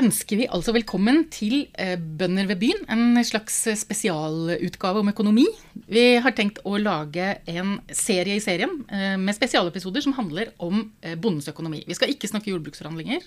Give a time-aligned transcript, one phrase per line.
[0.00, 5.46] ønsker vi altså velkommen til eh, Bønder ved byen, en slags spesialutgave om økonomi.
[5.90, 10.84] Vi har tenkt å lage en serie i serien eh, med spesialepisoder som handler om
[11.02, 11.82] eh, bondens økonomi.
[11.88, 13.24] Vi skal ikke snakke jordbruksforhandlinger,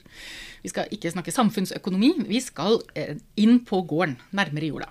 [0.63, 2.13] vi skal ikke snakke samfunnsøkonomi.
[2.29, 2.79] Vi skal
[3.39, 4.89] inn på gården, nærmere jorda.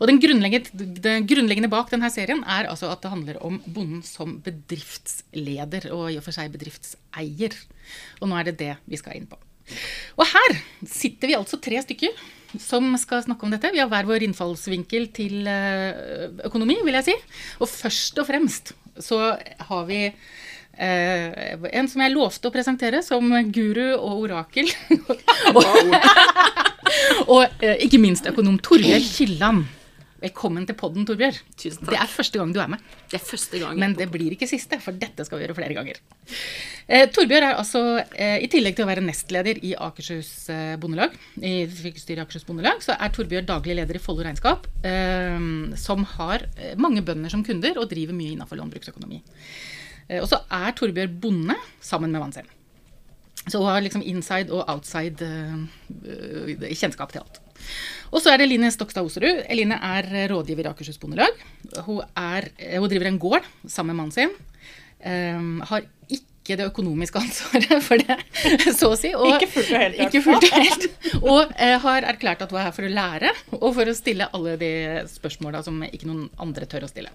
[0.00, 4.04] Og den grunnleggende, det grunnleggende bak denne serien er altså at det handler om bonden
[4.06, 7.58] som bedriftsleder, og i og for seg bedriftseier.
[8.20, 9.40] Og nå er det det vi skal inn på.
[10.16, 10.56] Og her
[10.88, 12.16] sitter vi altså tre stykker
[12.62, 13.72] som skal snakke om dette.
[13.74, 17.16] Vi har hver vår innfallsvinkel til eh, økonomi, vil jeg si.
[17.60, 19.22] Og først og fremst så
[19.68, 20.02] har vi
[20.76, 24.68] Uh, en som jeg lovte å presentere som guru og orakel.
[25.56, 25.62] og,
[27.32, 29.64] og eh, ikke minst økonom Torgeir Killand.
[30.16, 31.36] Velkommen til podden, Torbjørn.
[31.60, 31.92] Tusen takk.
[31.92, 32.84] Det er første gang du er med.
[33.12, 33.76] Det er første gang.
[33.76, 36.00] Men det blir ikke siste, for dette skal vi gjøre flere ganger.
[36.88, 37.82] Eh, Torbjørn er altså,
[38.16, 42.48] eh, i tillegg til å være nestleder i Akershus eh, Bondelag, i fylkesstyret i Akershus
[42.48, 45.36] Bondelag, så er Torbjørn daglig leder i Follo Regnskap, eh,
[45.84, 49.20] som har eh, mange bønder som kunder og driver mye innenfor landbruksøkonomi.
[50.08, 52.54] Eh, og så er Torbjørn bonde sammen med mannen.
[53.44, 55.28] Så hun har liksom inside og outside
[56.72, 57.42] kjennskap til alt.
[58.12, 59.42] Og så er det Eline Stokstad Oserud.
[59.50, 61.34] Eline er rådgiver i Akershus Bondelag.
[61.86, 64.32] Hun, hun, driver en gård sammen med mannen sin.
[65.06, 68.16] Um, har ikke det økonomiske ansvaret for det,
[68.78, 69.10] så å si.
[69.14, 69.98] Og, ikke fullt og helt.
[70.06, 70.86] Ikke fullt og helt.
[71.20, 74.30] Og uh, har erklært at hun er her for å lære, og for å stille
[74.36, 74.72] alle de
[75.10, 77.12] spørsmåla som ikke noen andre tør å stille.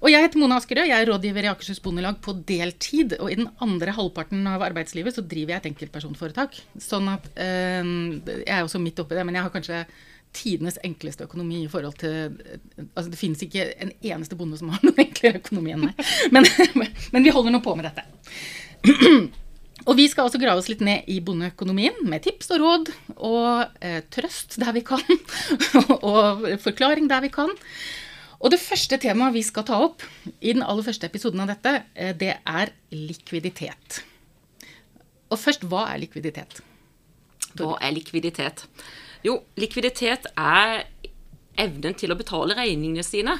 [0.00, 3.18] Og jeg heter Mona Askerød, jeg er rådgiver i Akershus Bondelag på deltid.
[3.20, 6.56] Og i den andre halvparten av arbeidslivet så driver jeg et enkeltpersonforetak.
[6.80, 7.90] Sånn at øh,
[8.24, 9.82] Jeg er også midt oppi det, men jeg har kanskje
[10.32, 12.36] tidenes enkleste økonomi i forhold til
[12.94, 16.08] Altså det finnes ikke en eneste bonde som har noen enklere økonomi enn meg.
[16.32, 16.48] Men,
[17.12, 18.08] men vi holder nå på med dette.
[19.88, 23.78] Og vi skal også grave oss litt ned i bondeøkonomien med tips og råd og
[23.80, 25.04] eh, trøst der vi kan.
[26.10, 27.52] og forklaring der vi kan.
[28.40, 30.04] Og det første temaet vi skal ta opp
[30.40, 34.00] i den aller første episoden av dette, eh, det er likviditet.
[35.30, 36.62] Og først, hva er likviditet?
[37.58, 38.64] Hva er likviditet?
[39.26, 40.86] Jo, likviditet er
[41.60, 43.36] evnen til å betale regningene sine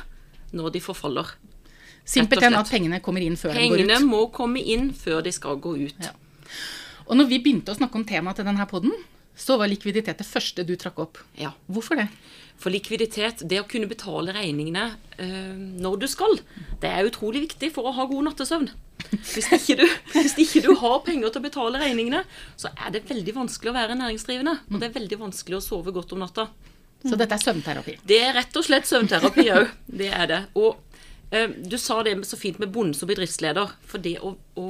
[0.53, 1.33] når de forfaller.
[2.05, 3.89] Simpelthen at pengene kommer inn før pengene de går ut.
[3.89, 6.05] Pengene må komme inn før de skal gå ut.
[6.05, 6.12] Ja.
[7.06, 8.93] Og når vi begynte å snakke om temaet til denne poden,
[9.41, 11.21] så var likviditet det første du trakk opp.
[11.39, 11.55] Ja.
[11.71, 12.09] Hvorfor det?
[12.60, 16.41] For likviditet, det å kunne betale regningene uh, når du skal,
[16.82, 18.69] det er utrolig viktig for å ha god nattesøvn.
[19.10, 22.21] Hvis ikke, du, hvis ikke, du, har penger til å betale regningene,
[22.60, 24.59] så er det veldig vanskelig å være næringsdrivende.
[24.69, 26.50] Og det er veldig vanskelig å sove godt om natta.
[27.00, 27.97] Så dette er søvnterapi?
[28.04, 29.75] Det er rett og slett søvnterapi òg.
[29.88, 30.41] Det er det.
[30.60, 30.77] Og
[31.32, 33.72] uh, du sa det så fint med bonden som bedriftsleder.
[33.88, 34.69] For det å, å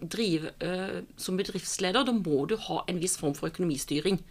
[0.00, 4.22] drive uh, som bedriftsleder, da må du ha en viss form for økonomistyring.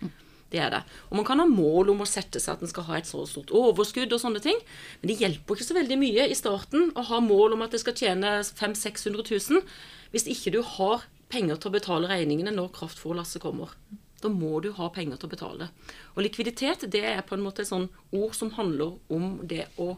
[0.54, 0.82] Det er det.
[1.10, 3.24] Og man kan ha mål om å sette seg at en skal ha et så
[3.28, 4.60] stort overskudd og sånne ting.
[5.02, 7.82] Men det hjelper ikke så veldig mye i starten å ha mål om at det
[7.82, 9.66] skal tjene 500 600 000
[10.14, 13.74] hvis ikke du har penger til å betale regningene når kraftfòrlasset kommer.
[14.22, 15.70] Da må du ha penger til å betale.
[16.16, 19.96] Og likviditet det er på en måte et sånn ord som handler om det å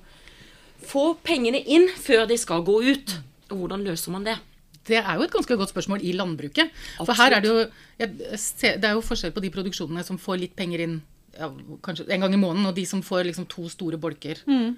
[0.88, 3.18] få pengene inn før de skal gå ut.
[3.52, 4.40] Og hvordan løser man det?
[4.88, 6.72] Det er jo et ganske godt spørsmål i landbruket.
[7.02, 7.68] For her er det jo
[8.00, 11.00] Det er jo forskjell på de produksjonene som får litt penger inn
[11.38, 11.50] ja,
[11.84, 14.40] kanskje en gang i måneden, og de som får liksom to store bolker.
[14.50, 14.78] Mm.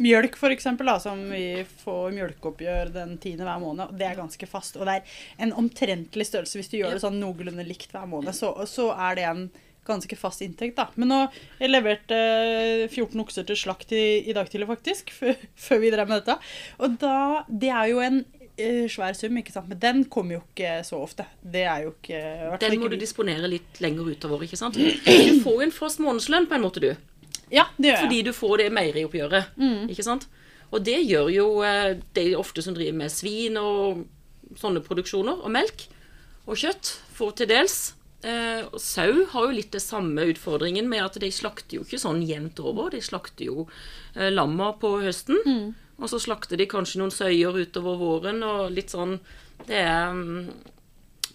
[0.00, 3.94] Mjølk, for eksempel, da, som vi får mjølkeoppgjør den tiende hver måned.
[4.00, 4.78] Det er ganske fast.
[4.80, 6.60] Og det er en omtrentlig størrelse.
[6.60, 9.44] Hvis du gjør det sånn noenlunde likt hver måned, så, så er det en
[9.90, 10.90] ganske fast inntekt, da.
[11.00, 11.20] Men nå
[11.58, 12.16] Jeg leverte
[12.92, 15.12] 14 okser til slakt i, i dag tidlig, faktisk.
[15.66, 16.38] Før vi drev med dette.
[16.80, 17.16] Og da
[17.48, 18.39] Det er jo en Eh,
[18.92, 19.68] svær sum, ikke sant?
[19.70, 21.26] men den kommer jo ikke så ofte.
[21.40, 22.20] Det er jo ikke
[22.62, 22.96] Den må ikke...
[22.96, 24.78] du disponere litt lenger utover, ikke sant?
[24.78, 26.90] Du får jo en fast månedslønn på en måte, du.
[27.50, 28.04] Ja, det gjør jeg.
[28.04, 29.88] Fordi du får det meierioppgjøret, mm.
[29.92, 30.28] ikke sant?
[30.70, 34.04] Og det gjør jo eh, de ofte som driver med svin og
[34.58, 35.88] sånne produksjoner, og melk
[36.50, 37.78] og kjøtt, får til dels.
[38.20, 42.22] Eh, sau har jo litt det samme utfordringen med at de slakter jo ikke sånn
[42.26, 42.90] jevnt over.
[42.92, 43.66] De slakter jo
[44.14, 45.40] eh, lamma på høsten.
[45.46, 45.70] Mm.
[46.00, 49.18] Og så slakter de kanskje noen søyer utover våren og litt sånn
[49.68, 50.46] Det er mm,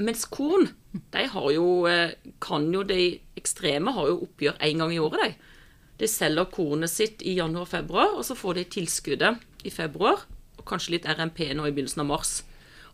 [0.02, 0.68] Mens korn,
[1.14, 5.22] de har jo eh, Kan jo de ekstreme har jo oppgjør én gang i året,
[5.22, 5.54] de.
[6.02, 10.26] De selger kornet sitt i januar-februar, og så får de tilskuddet i februar.
[10.58, 12.34] Og kanskje litt RMP nå i begynnelsen av mars.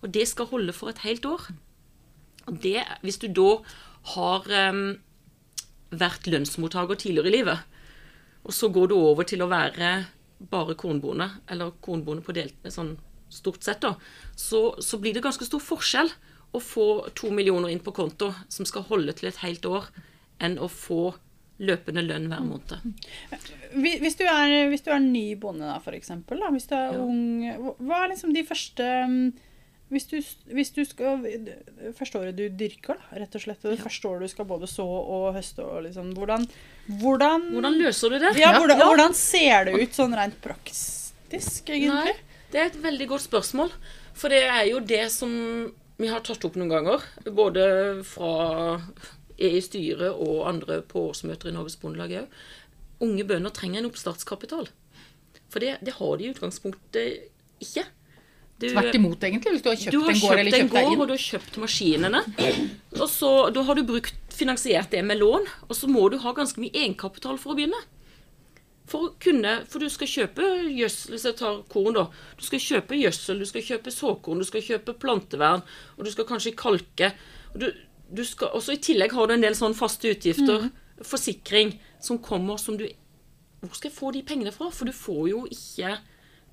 [0.02, 1.48] Og det skal holde for et helt år.
[2.50, 3.50] Og det, hvis du da
[4.14, 4.84] har um,
[5.94, 7.66] vært lønnsmottaker tidligere i livet,
[8.44, 9.94] og så går du over til å være
[10.50, 12.96] bare kornbonde, eller kornbonde på delt, sånn
[13.32, 13.96] stort sett, da,
[14.36, 16.10] så, så, blir det ganske stor forskjell
[16.52, 19.88] å få to millioner inn på konto som skal holde til et helt år,
[20.44, 21.14] enn å få
[21.62, 22.98] løpende lønn hver måned.
[23.78, 27.00] Hvis du er, hvis du er ny bonde, da, eksempel, hvis du er Ja.
[27.00, 29.34] ung hva- Hva er liksom de første mm,
[29.92, 30.18] hvis du,
[30.56, 31.22] hvis du skal
[31.98, 33.62] Første året du dyrker, da, rett og slett.
[33.62, 33.84] Det Ja.
[33.84, 36.48] første året du skal både så og høste og liksom Hvordan
[37.02, 38.36] Hvordan, Hvordan løser du det?
[38.40, 38.60] ja, Ja.
[38.60, 38.86] hvordan, Ja.
[38.88, 41.88] hvordan ser det ut sånn rent praktisk, egentlig?
[41.90, 42.14] Nei,
[42.52, 43.72] det er et veldig godt spørsmål.
[44.14, 47.02] For det er jo det som vi har tatt opp noen ganger.
[47.32, 48.82] Både fra
[49.40, 52.28] i styret og andre på årsmøter i Norges Bondelag òg.
[53.02, 54.68] Unge bønder trenger en oppstartskapital.
[55.50, 57.30] For det, det har de i utgangspunktet
[57.62, 57.86] ikke.
[58.62, 59.52] Du- Tvert imot, egentlig.
[59.56, 61.02] Hvis du har kjøpt du har en gård eller kjøpt deg inn.
[61.02, 62.22] og du har kjøpt maskinene.
[63.02, 66.34] Og så, Da har du brukt, finansiert det med lån, og så må du ha
[66.34, 67.82] ganske mye egenkapital for å begynne.
[68.92, 70.42] For å kunne, for du skal kjøpe
[70.76, 72.08] gjødsel, hvis jeg tar korn da.
[72.38, 75.62] Du skal kjøpe gjødsel, du skal kjøpe såkorn, du skal kjøpe plantevern,
[75.98, 77.14] og du skal kanskje kalke.
[77.54, 77.72] Og du,
[78.12, 80.70] du skal, også I tillegg har du en del sånn faste utgifter,
[81.02, 82.88] forsikring, som kommer som du
[83.62, 84.72] Hvor skal jeg få de pengene fra?
[84.74, 86.00] For du får jo ikke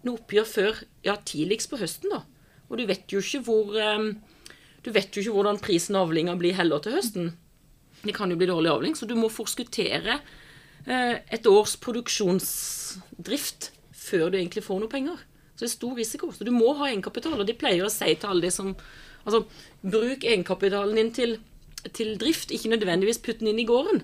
[0.06, 2.23] noe oppgjør før ja, tidligst på høsten, da.
[2.69, 4.11] Og du vet jo ikke hvor eh,
[4.85, 7.33] Du vet jo ikke hvordan prisen av avlinga blir heller til høsten.
[8.05, 10.21] Det kan jo bli dårlig avling, så du må forskuttere
[10.87, 15.19] eh, et års produksjonsdrift før du egentlig får noe penger.
[15.59, 16.31] Så det er stor risiko.
[16.33, 17.41] Så du må ha egenkapital.
[17.41, 18.75] Og de pleier å si til alle de som
[19.29, 19.43] Altså,
[19.83, 21.35] bruk egenkapitalen din til,
[21.93, 23.99] til drift, ikke nødvendigvis putt den inn i gården.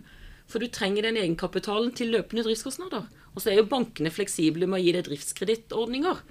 [0.50, 3.06] For du trenger den egenkapitalen til løpende driftskostnader.
[3.34, 6.22] Og så er jo bankene fleksible med å gi deg driftskredittordninger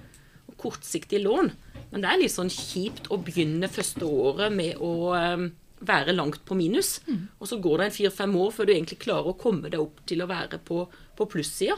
[0.48, 1.52] og kortsiktige lån.
[1.92, 5.44] Men det er litt sånn kjipt å begynne første året med å eh,
[5.84, 6.96] være langt på minus.
[7.38, 10.00] Og så går det en fire-fem år før du egentlig klarer å komme deg opp
[10.08, 10.84] til å være på,
[11.16, 11.76] på plussida.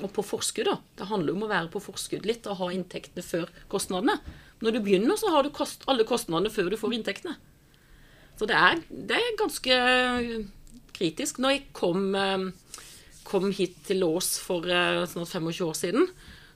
[0.00, 0.78] Og på forskudd, da.
[0.96, 4.16] Det handler om å være på forskudd litt og ha inntektene før kostnadene.
[4.60, 7.36] Når du begynner, så har du kost, alle kostnadene før du får inntektene.
[8.40, 9.76] Så det er, det er ganske
[10.96, 11.40] kritisk.
[11.42, 12.46] Når jeg kom, eh,
[13.30, 16.08] kom hit til Ås for eh, snart 25 år siden,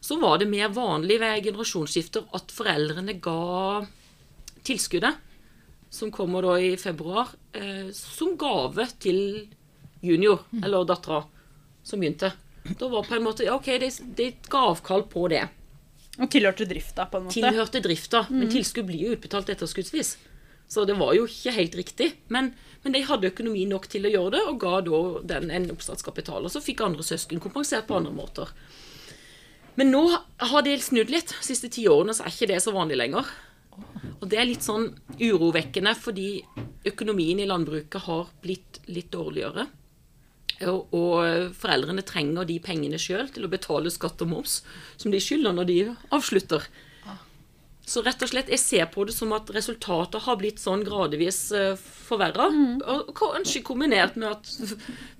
[0.04, 3.84] så var det mer vanlig ved generasjonsskifter at foreldrene ga
[4.66, 5.20] tilskuddet,
[5.94, 9.20] som kommer da i februar, eh, som gave til
[10.04, 11.22] junior, eller dattera,
[11.86, 12.32] som begynte.
[12.64, 15.44] Da var på en måte, ja, ok, det, de ga avkall på det.
[16.18, 17.36] Og tilhørte drifta, på en måte.
[17.38, 20.14] Tilhørte drifta, men tilskudd blir jo utbetalt etterskuddsvis.
[20.74, 22.08] Så det var jo ikke helt riktig.
[22.34, 22.50] Men,
[22.82, 25.02] men de hadde økonomi nok til å gjøre det, og ga da
[25.36, 26.42] den en oppstartskapital.
[26.42, 28.50] Og så fikk andre søsken kompensert på andre måter.
[29.78, 31.30] Men nå har det snudd litt.
[31.30, 33.30] De siste ti årene så er ikke det så vanlig lenger.
[34.20, 34.88] Og det er litt sånn
[35.18, 36.28] urovekkende, fordi
[36.90, 39.66] økonomien i landbruket har blitt litt dårligere.
[40.70, 44.60] Og, og foreldrene trenger de pengene sjøl til å betale skatt og moms
[44.96, 45.78] som de skylder når de
[46.14, 46.66] avslutter.
[47.84, 51.40] Så rett og slett, jeg ser på det som at resultatet har blitt sånn gradvis
[51.52, 52.46] uh, forverra.
[52.94, 54.48] Og kanskje kombinert med at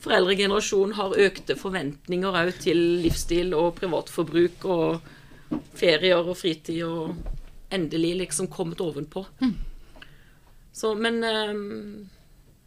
[0.05, 5.13] foreldregenerasjonen har økte forventninger òg til livsstil og privatforbruk og
[5.77, 7.15] ferier og fritid og
[7.75, 9.27] endelig liksom kommet ovenpå.
[10.73, 12.09] Så, men ehm,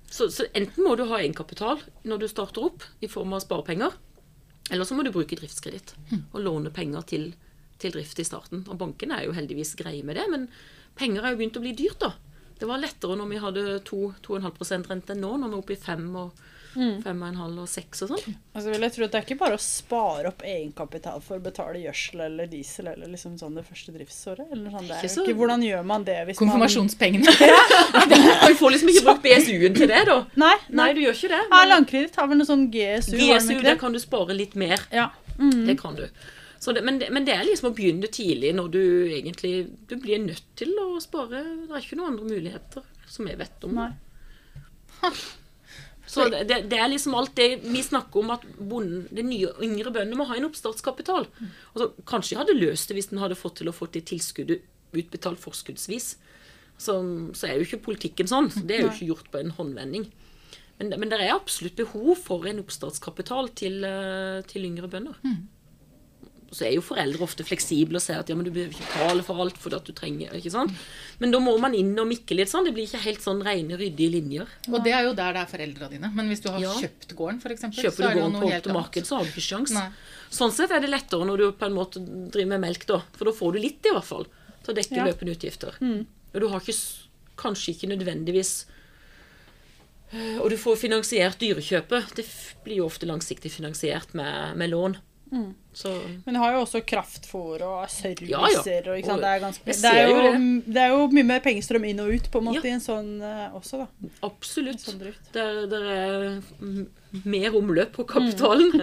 [0.10, 3.98] så, så enten må du ha egenkapital når du starter opp i form av sparepenger,
[4.72, 5.94] eller så må du bruke driftskreditt
[6.32, 7.27] og låne penger til,
[7.81, 8.65] til drift i starten.
[8.67, 10.48] Og bankene er jo heldigvis greie med det, men
[10.98, 12.13] penger er jo begynt å bli dyrt, da.
[12.57, 15.81] Det var lettere når vi hadde 2-2,5 rente enn nå, når vi er oppe i
[15.81, 16.46] 5 og
[16.77, 18.36] 5,5 og 6 og sånn.
[18.53, 21.43] Altså vil jeg tro at Det er ikke bare å spare opp egenkapital for å
[21.43, 24.51] betale gjødsel eller diesel eller liksom sånn det første driftsåret.
[24.51, 24.86] Eller sånn.
[24.89, 27.34] det er Ikke ikke, hvordan gjør man det hvis Konfirmasjonspengene.
[28.48, 30.19] Du får liksom ikke brukt BSU-en til det, da.
[30.38, 31.43] Nei, Nei, Nei, du gjør ikke det.
[31.50, 33.15] Ja, Landkreditt har vel noe sånn GSU?
[33.17, 34.81] GSU, der kan du spare litt mer.
[34.93, 35.10] Ja.
[35.38, 35.65] Mm.
[35.69, 36.05] Det kan du.
[36.60, 38.84] Så det, men, det, men det er liksom å begynne tidlig når du
[39.14, 39.52] egentlig
[39.90, 41.44] Du blir nødt til å spare.
[41.68, 43.78] Det er ikke noen andre muligheter som jeg vet om.
[46.08, 49.64] Så det, det, er liksom alt det vi snakker om, at bonden, den nye og
[49.66, 51.28] yngre bøndene må ha en oppstartskapital.
[51.74, 54.64] Altså, kanskje jeg hadde løst det hvis den hadde fått til å få det tilskuddet
[54.96, 56.14] utbetalt forskuddsvis.
[56.80, 56.96] Så,
[57.36, 58.48] så er jo ikke politikken sånn.
[58.54, 60.08] Så det er jo ikke gjort på en håndvending.
[60.80, 65.20] Men, men det er absolutt behov for en oppstartskapital til, eh, til yngre bønder.
[66.50, 69.24] Så er jo foreldre ofte fleksible og sier at ja, men du behøver ikke betale
[69.27, 70.72] for alt for at du trenger ikke sant?
[71.20, 72.63] Men da må man inn og mikke litt sånn.
[72.63, 74.48] Det blir ikke helt sånn rene, ryddige linjer.
[74.72, 76.08] Og det er jo der det er foreldra dine.
[76.16, 76.72] Men hvis du har Ja.
[76.80, 78.77] kjøpt gården, f.eks., så Kjøper er du gården på noe helt annet.
[78.80, 79.74] marked, så har du ikke sjans.
[79.75, 79.89] Nei.
[80.32, 82.00] Sånn sett er det lettere når du på en måte
[82.32, 83.01] driver med melk, da.
[83.20, 84.25] For da får du litt, i hvert fall,
[84.63, 85.06] til å dekke Ja.
[85.12, 85.75] løpende utgifter.
[86.34, 86.80] Og du har ikke,
[87.38, 88.66] kanskje ikke nødvendigvis
[90.13, 92.16] øh, Og du får finansiert dyrekjøpet.
[92.16, 92.25] Det
[92.63, 94.98] blir jo ofte langsiktig finansiert med, med lån.
[95.77, 95.91] Så
[96.25, 98.31] Men det har jo også kraftfôr og servicer.
[98.31, 98.62] Ja, ja.
[98.63, 99.10] Og?
[99.13, 102.13] Og Det, er ganske, det, er jo, det er jo mye mer pengestrøm inn og
[102.15, 102.72] ut på en måte Ja.
[102.72, 104.10] i en sånn eh, også, da.
[104.25, 104.81] absolutt.
[104.81, 106.17] Sånn det, der er
[106.60, 106.88] mm,
[107.25, 108.74] mer omløp på kapitalen.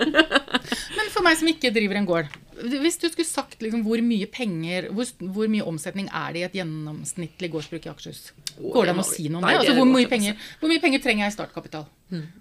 [0.97, 4.27] Men for meg som ikke driver en gård, hvis du skulle sagt liksom hvor mye
[4.31, 8.23] penger, hvor, hvor mye omsetning er det i et gjennomsnittlig gårdsbruk i Akershus?
[8.59, 9.53] Går det an å si noe om det?
[9.53, 11.87] det Altså, hvor, mye penger, hvor mye penger trenger jeg i startkapital?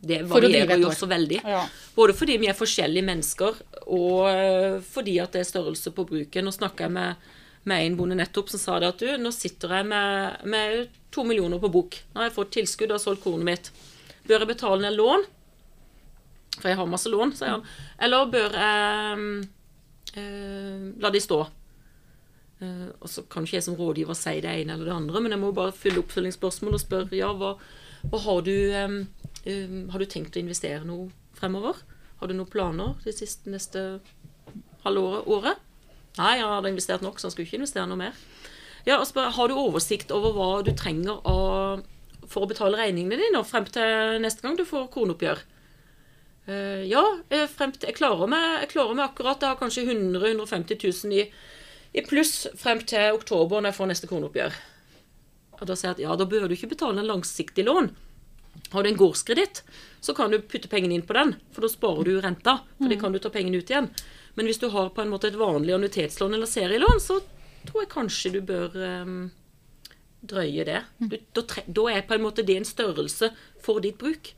[0.04, 1.40] Det For varierer jo også veldig.
[1.42, 1.64] Ja.
[1.96, 6.44] Både fordi vi er forskjellige mennesker, og eh, fordi at det er størrelse på bruket.
[6.46, 7.32] Nå snakka jeg med,
[7.70, 11.26] med en bonde nettopp som sa det at du, nå sitter jeg med, med to
[11.26, 11.98] millioner på bok.
[12.12, 13.72] Nå har jeg fått tilskudd og har solgt kornet mitt.
[14.28, 15.26] Bør jeg betale ned lån?
[16.60, 17.68] For jeg har masse lån, sier han.
[18.04, 19.28] Eller bør jeg
[20.22, 21.40] eh, la de stå?
[22.64, 25.36] Eh, og så kan ikke jeg som rådgiver si det ene eller det andre, men
[25.36, 27.56] jeg må bare fylle oppfølgingsspørsmål og spørre ja, hva,
[28.12, 29.00] hva har du em,
[29.50, 31.82] em, Har du tenkt å investere noe fremover?
[32.22, 33.84] Har du noen planer det siste, neste
[34.86, 35.28] halvåret?
[35.28, 35.70] Året?
[36.20, 38.20] Nei, han hadde investert nok, så han skulle ikke investere noe mer.
[38.86, 41.82] Ja, og spør, Har du oversikt over hva du trenger av,
[42.30, 45.42] for å betale regningene dine frem til neste gang du får kroneoppgjør?
[46.46, 49.42] Eh, ja, eh, frem til, jeg, klarer meg, jeg klarer meg akkurat.
[49.42, 51.28] Jeg har kanskje 100 150 000 i,
[51.94, 54.58] i pluss frem til oktober når jeg får neste kroneoppgjør.
[55.60, 57.94] Og da sier jeg at ja, da bør du ikke betale en langsiktig lån.
[58.74, 59.64] Har du en gårdskreditt,
[60.04, 62.60] så kan du putte pengene inn på den, for da sparer du renta.
[62.78, 63.88] For det kan du ta pengene ut igjen.
[64.36, 67.20] Men hvis du har på en måte et vanlig annuitetslån eller serielån, så
[67.70, 69.18] tror jeg kanskje du bør um,
[70.26, 70.82] drøye det.
[71.00, 71.46] Du, da,
[71.80, 73.32] da er på en måte det en størrelse
[73.64, 74.34] for ditt bruk.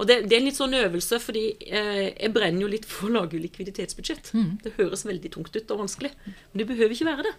[0.00, 3.10] Og det, det er en litt sånn øvelse, fordi eh, jeg brenner jo litt for
[3.10, 4.30] å lage likviditetsbudsjett.
[4.64, 7.34] Det høres veldig tungt ut og vanskelig, men det behøver ikke være det.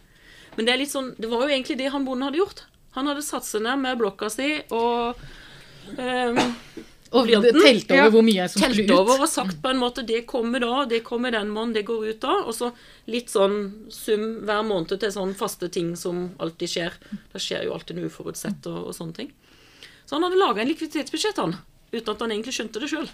[0.58, 2.66] Men det, er litt sånn, det var jo egentlig det han bonden hadde gjort.
[2.94, 5.16] Han hadde satt seg ned med blokka si og
[5.98, 6.42] eh,
[7.12, 8.10] Og telt over Ja.
[8.12, 8.92] hvor mye som skulle ut.
[9.00, 12.06] over og sagt på en måte det kommer da, det kommer den måneden, det går
[12.14, 12.38] ut da.
[12.46, 12.70] Og så
[13.08, 16.94] litt sånn sum hver måned til sånn faste ting som alltid skjer.
[17.34, 19.34] Det skjer jo alltid noe uforutsett og, og sånne ting.
[20.06, 21.56] Så han hadde laga en likviditetsbudsjett, han.
[21.92, 23.10] Uten at han egentlig skjønte det sjøl.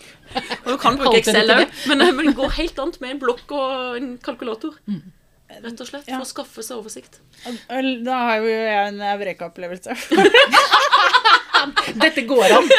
[0.64, 3.50] Og du kan bruke Excel òg, men, men det går helt annet med en blokk
[3.58, 4.78] og en kalkulator.
[5.52, 7.18] Rett og slett for å skaffe seg oversikt.
[7.44, 9.96] Da har jo jeg en Eureka-opplevelse.
[12.02, 12.70] Dette går an.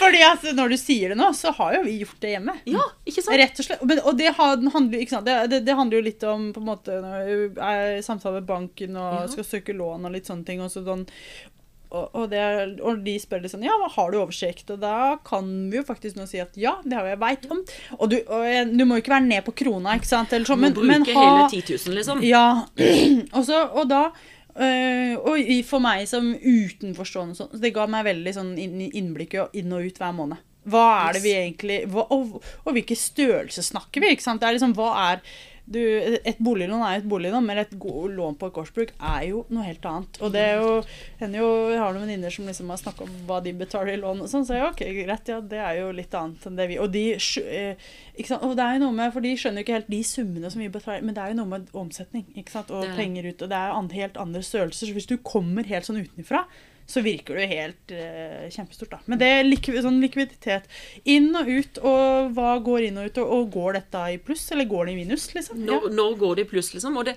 [0.00, 2.54] Fordi altså, når du sier det nå, så har jo vi gjort det hjemme.
[2.68, 3.36] Ja, ikke sant?
[3.38, 3.84] Rett og slett.
[3.86, 5.28] Men, og det, handler, sant?
[5.28, 9.08] Det, det, det handler jo litt om på en måte, når samtale med banken og
[9.20, 9.26] Ja.
[9.30, 10.62] skal søke lån og litt sånne ting.
[10.64, 11.06] Og, sånn,
[11.90, 14.70] og, og, det, er- og de spør litt sånn Ja, har du oversikt?
[14.70, 17.62] Og da kan vi jo faktisk nå si at ja, det har jeg veit om.
[17.98, 20.34] Og, du, og jeg, du må jo ikke være ned på krona, ikke sant?
[20.36, 22.22] Eller sånn, Må bruke men hele ha 10 000, liksom.
[22.26, 22.44] Ja.
[23.36, 24.04] og, så, og da
[24.54, 29.74] øh, og for meg som utenforstående sånn, så det ga meg veldig sånn innblikk inn
[29.76, 30.46] og ut hver måned.
[30.70, 32.34] Hva er det vi egentlig hva, og,
[32.66, 34.10] og hvilke størrelser snakker vi?
[34.14, 34.42] ikke sant?
[34.42, 35.22] Det er liksom, hva er
[35.70, 35.80] du,
[36.26, 39.66] Et boliglån er jo et boliglån, men et lån på et gårdsbruk er jo noe
[39.66, 40.18] helt annet.
[40.20, 40.72] Og det er jo,
[41.20, 44.00] hender jo, Jeg har noen venninner som liksom har snakka om hva de betaler i
[44.00, 46.68] lån, og sånn, så jeg, ok, greit, ja, det er jo litt annet enn det
[46.72, 48.46] vi Og de eh, ikke sant?
[48.46, 50.64] Og det er jo noe med, for de skjønner jo ikke helt de summene som
[50.64, 52.74] vi betaler, men det er jo noe med omsetning ikke sant?
[52.74, 54.90] og er penger ut, og det er helt andre størrelser.
[54.90, 56.44] Så hvis du kommer helt sånn utenfra,
[56.90, 59.00] så virker det jo helt eh, kjempestort, da.
[59.10, 60.66] Men det er likvi, sånn likviditet
[61.08, 64.48] inn og ut, og hva går inn og ut, og, og går dette i pluss,
[64.54, 65.62] eller går det i minus, liksom?
[65.68, 66.98] Når, når går det i pluss, liksom?
[66.98, 67.16] Og det,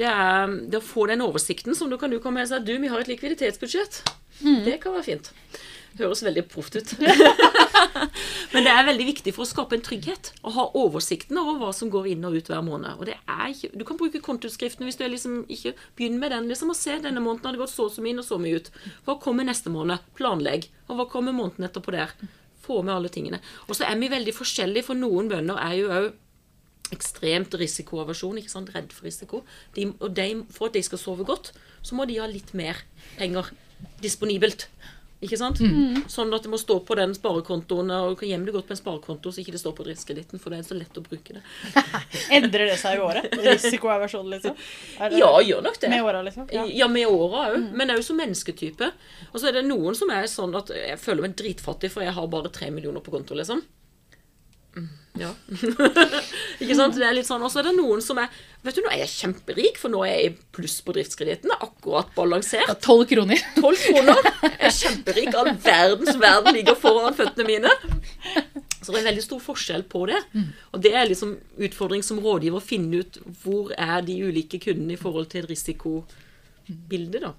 [0.00, 2.66] det, er, det å få den oversikten som du kan du komme med og si
[2.68, 4.02] du, vi har et likviditetsbudsjett.
[4.66, 5.32] Det kan være fint.
[5.98, 6.92] Høres veldig proft ut.
[8.54, 10.32] Men det er veldig viktig for å skape en trygghet.
[10.42, 12.98] Å ha oversikten over hva som går inn og ut hver måned.
[12.98, 16.48] Og det er ikke, Du kan bruke kontoutskriften hvis du liksom ikke begynner med den.
[16.50, 18.40] liksom å se Denne måneden har det gått så og så mye inn og så
[18.42, 18.72] mye ut.
[19.06, 20.02] Hva kommer neste måned?
[20.18, 20.68] Planlegg.
[20.88, 22.14] Og hva kommer måneden etterpå der?
[22.64, 23.42] Få med alle tingene.
[23.68, 26.12] Og så er vi veldig forskjellige, for noen bønder er jo òg
[26.94, 28.72] ekstremt risikoaversjon, ikke sant?
[28.74, 29.42] redd for risiko.
[29.76, 31.52] De, og de, for at de skal sove godt,
[31.84, 32.82] så må de ha litt mer
[33.18, 33.50] penger
[34.02, 34.68] disponibelt.
[35.24, 35.56] Ikke sant?
[36.12, 38.74] Sånn at det må stå på den sparekontoen, og du kan gjemme det godt på
[38.76, 41.38] en sparekonto, så ikke det står på driftskreditten, for det er så lett å bruke
[41.38, 41.42] det.
[42.36, 43.30] Endrer det seg i året?
[43.46, 44.56] Risikoaversjon, liksom?
[45.00, 45.88] Er det- Ja, gjør nok det.
[45.94, 46.48] Med åra, liksom?
[46.52, 46.66] Ja.
[46.68, 48.90] Ja, med åra òg, men òg som mennesketype.
[49.32, 52.12] Og så er det noen som er sånn at jeg føler meg dritfattig, for jeg
[52.12, 53.62] har bare tre millioner på konto, liksom.
[54.76, 54.88] Mm,
[55.20, 55.28] Ja.
[56.62, 56.96] ikke sant?
[56.98, 57.42] Det er litt sånn.
[57.46, 58.32] Og så er det noen som er
[58.64, 61.50] Vet du, nå er jeg kjemperik, for nå er jeg i pluss på driftskreditten.
[61.52, 62.70] Det akkurat balansert.
[62.82, 63.38] Tolv kroner.
[63.60, 64.28] 12 kroner.
[64.42, 65.30] Jeg er kjemperik.
[65.36, 67.70] All verdens verden ligger foran føttene mine.
[68.80, 70.22] Så det er veldig stor forskjell på det.
[70.72, 71.36] Og det er liksom
[71.68, 76.20] utfordring som rådgiver å finne ut hvor er de ulike kundene i forhold til risikobildet,
[76.64, 77.34] risikobilde, da.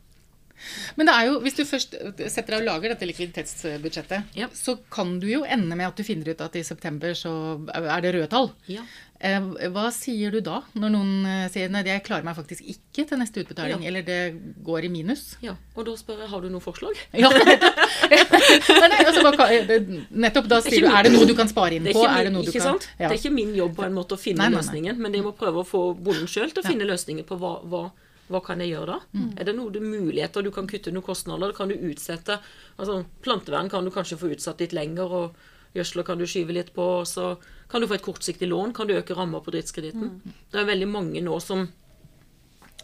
[0.98, 1.96] Men det er jo, hvis du først
[2.32, 4.48] setter deg og lager dette likviditetsbudsjettet, Ja.
[4.54, 7.34] så kan du jo ende med at du finner ut at i september så
[7.74, 8.52] er det røde tall.
[8.68, 8.82] Ja.
[9.20, 9.40] Eh,
[9.72, 13.18] Hva sier du da, når noen eh, sier nei, jeg klarer meg faktisk ikke til
[13.22, 13.88] neste utbetaling, Ja.
[13.88, 14.20] eller det
[14.64, 15.38] går i minus?
[15.42, 15.56] ja.
[15.76, 16.96] Og da spør jeg har du noe forslag.
[17.14, 17.76] Ja, nettopp.
[18.12, 19.24] nei, nei, altså,
[19.68, 22.00] det- nettopp da er sier du er det noe du kan spare inn Det er
[22.00, 22.06] på?
[22.06, 22.80] Er det kan.
[23.00, 24.58] Er ikke min jobb på en måte å finne nei.
[24.60, 27.62] løsningen, men jeg må prøve å få bonden sjøl til å finne løsninger på hva,
[27.66, 27.92] hva,
[28.32, 29.00] hva kan jeg gjøre da?
[29.14, 29.28] Mm.
[29.38, 32.40] Er det noen muligheter, du kan kutte noen kostnader, kan du utsette
[32.76, 36.72] altså Plantevern kan du kanskje få utsatt litt lenger, og gjødsler kan du skyve litt
[36.74, 37.36] på, så
[37.70, 40.16] kan du få et kortsiktig lån, kan du øke ramma på driftskreditten.
[40.18, 40.40] Mm.
[40.52, 41.68] Det er veldig mange nå som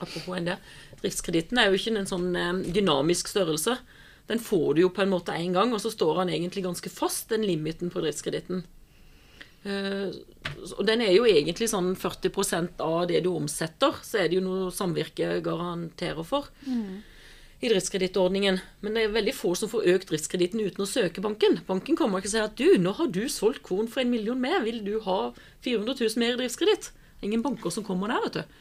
[0.01, 0.55] Apropos enn det.
[0.97, 3.75] Driftskreditten er jo ikke en sånn eh, dynamisk størrelse.
[4.31, 6.89] Den får du jo på en måte én gang, og så står han egentlig ganske
[6.89, 8.63] fast, den limiten på driftskreditten.
[9.61, 10.09] Eh,
[10.73, 14.45] og den er jo egentlig sånn 40% av det du omsetter, så er det jo
[14.45, 16.49] noe samvirket garanterer for.
[17.61, 18.57] I driftskredittordningen.
[18.81, 21.59] Men det er veldig få som får økt driftskreditten uten å søke banken.
[21.67, 24.39] Banken kommer ikke og sier at du, nå har du solgt korn for en million
[24.41, 25.19] mer, vil du ha
[25.61, 26.89] 400 000 mer i driftskreditt?
[27.21, 28.57] Ingen banker som kommer der, vet du.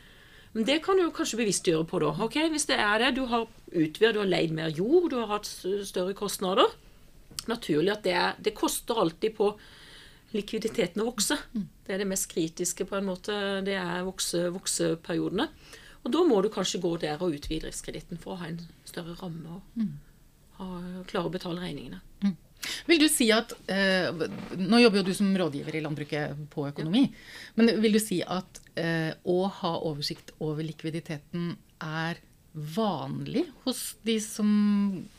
[0.52, 2.12] Men det kan du kanskje bevisstgjøre på, da.
[2.26, 5.30] Ok, Hvis det er det, du har utvidet, du har leid mer jord, du har
[5.30, 6.69] hatt større kostnader.
[7.49, 9.54] Naturlig at det, er, det koster alltid på
[10.34, 11.38] likviditeten å vokse.
[11.87, 13.34] Det er det mest kritiske, på en måte.
[13.66, 15.49] Det er vokse, vokseperiodene.
[16.04, 19.16] Og da må du kanskje gå der og utvide driftskreditten for å ha en større
[19.20, 19.82] ramme og
[20.60, 20.68] ha,
[21.10, 22.00] klare å betale regningene.
[22.88, 24.10] Vil du si at eh,
[24.60, 27.06] Nå jobber jo du som rådgiver i landbruket på økonomi.
[27.56, 32.20] Men vil du si at eh, å ha oversikt over likviditeten er
[32.50, 34.50] vanlig hos de som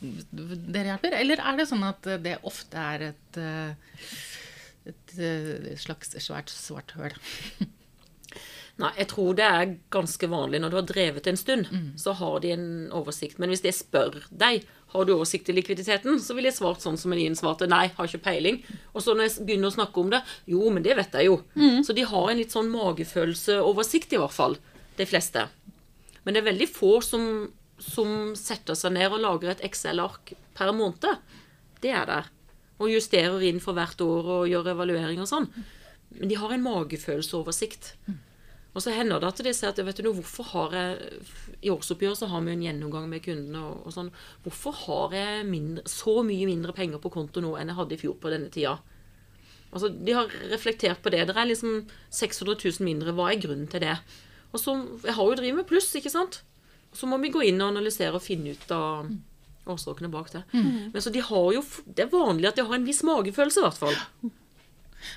[0.01, 1.17] dere hjelper?
[1.21, 3.97] Eller er det sånn at det ofte er et, eh,
[4.89, 7.13] et et slags svært svart høl?
[8.81, 10.61] Nei, jeg tror det er ganske vanlig.
[10.63, 11.67] Når du har drevet en stund,
[11.99, 13.37] så har de en oversikt.
[13.37, 16.97] Men hvis jeg spør deg har du oversikt i likviditeten, så ville jeg svart sånn
[16.99, 17.67] som Elin svarte.
[17.69, 18.59] Nei, har ikke peiling.
[18.95, 21.37] Og så når jeg begynner å snakke om det, jo, men det vet jeg jo.
[21.85, 24.57] Så de har en litt sånn magefølelseoversikt, i hvert fall.
[24.97, 25.45] De fleste.
[26.23, 27.23] Men det er veldig få som,
[27.79, 31.23] som setter seg ned og lager et Excel-ark per måned.
[31.81, 32.31] Det er der.
[32.81, 35.47] Og justerer inn for hvert år og gjør evaluering og sånn.
[36.17, 37.93] Men de har en magefølelseoversikt.
[38.71, 41.23] Og så hender det at de sier at vet du, noe, hvorfor har jeg
[41.67, 43.63] I årsoppgjør så har vi en gjennomgang med kundene.
[43.67, 44.11] og, og sånn,
[44.45, 48.01] Hvorfor har jeg mindre, så mye mindre penger på konto nå enn jeg hadde i
[48.01, 48.77] fjor på denne tida?
[49.71, 51.25] Altså, De har reflektert på det.
[51.27, 51.81] Det er liksom
[52.15, 53.15] 600 000 mindre.
[53.15, 53.97] Hva er grunnen til det?
[54.51, 56.41] Og så, Jeg har jo drevet med pluss, ikke sant?
[56.95, 59.11] Så må vi gå inn og analysere og finne ut av
[59.73, 60.43] årsakene bak det.
[60.53, 63.67] Men så de har jo, Det er vanlig at de har en viss magefølelse, i
[63.67, 64.31] hvert fall.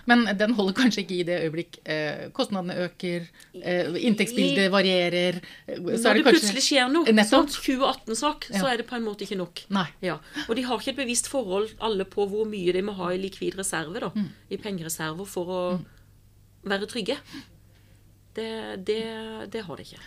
[0.09, 3.27] Men den holder kanskje ikke i det øyeblikk eh, kostnadene øker,
[3.61, 5.41] eh, inntektsbildet varierer.
[5.69, 7.51] eh, Så Når det kanskje plutselig skjer noe, Nettopp.
[7.51, 9.61] sånn 2018-sak, så er det på en måte ikke nok.
[10.01, 10.19] Ja.
[10.49, 13.19] Og de har ikke et bevisst forhold alle på hvor mye de må ha i
[13.21, 14.09] likvid reserve, da.
[14.17, 14.31] Mm.
[14.51, 15.61] I pengereserver for å
[16.65, 17.19] være trygge.
[18.35, 18.49] Det,
[18.89, 19.03] det,
[19.53, 20.01] det har de ikke.